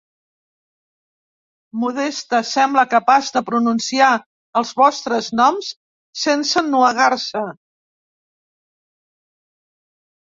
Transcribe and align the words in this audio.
Modesta 1.81 2.39
sembla 2.53 2.85
capaç 2.95 3.29
de 3.35 3.43
pronunciar 3.51 4.09
els 4.63 4.71
vostres 4.81 5.29
noms 5.41 5.71
sense 6.23 6.59
ennuegar-se. 6.65 7.43